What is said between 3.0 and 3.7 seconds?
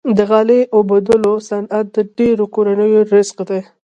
رزق دی۔